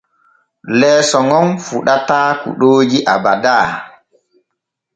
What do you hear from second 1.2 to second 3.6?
ŋon fuɗataa kuɗooji abada.